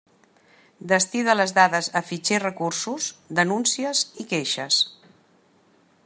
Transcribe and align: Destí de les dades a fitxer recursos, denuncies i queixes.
Destí 0.91 1.19
de 1.27 1.33
les 1.35 1.51
dades 1.57 1.89
a 1.99 2.03
fitxer 2.07 2.39
recursos, 2.45 3.09
denuncies 3.41 4.01
i 4.25 4.29
queixes. 4.33 4.81